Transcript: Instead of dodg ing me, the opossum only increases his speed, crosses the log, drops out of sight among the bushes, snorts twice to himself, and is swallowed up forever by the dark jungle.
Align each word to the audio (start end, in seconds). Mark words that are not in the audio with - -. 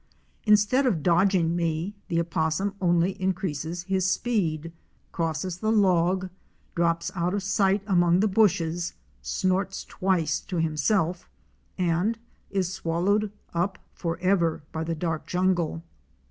Instead 0.47 0.87
of 0.87 1.03
dodg 1.03 1.35
ing 1.35 1.55
me, 1.55 1.93
the 2.07 2.19
opossum 2.19 2.73
only 2.81 3.11
increases 3.21 3.83
his 3.83 4.09
speed, 4.09 4.71
crosses 5.11 5.59
the 5.59 5.71
log, 5.71 6.27
drops 6.73 7.11
out 7.13 7.35
of 7.35 7.43
sight 7.43 7.83
among 7.85 8.19
the 8.19 8.27
bushes, 8.27 8.93
snorts 9.21 9.85
twice 9.85 10.39
to 10.39 10.57
himself, 10.59 11.29
and 11.77 12.17
is 12.49 12.73
swallowed 12.73 13.31
up 13.53 13.77
forever 13.93 14.63
by 14.71 14.83
the 14.83 14.95
dark 14.95 15.27
jungle. 15.27 15.83